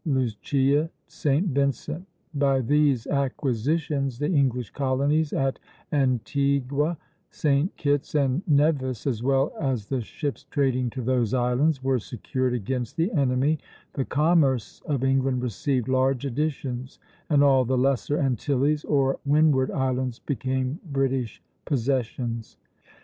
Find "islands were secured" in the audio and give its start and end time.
11.35-12.53